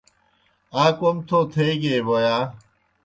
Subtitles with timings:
[0.81, 2.37] آ کوْم تھو تھیگیئی بوْ یا؟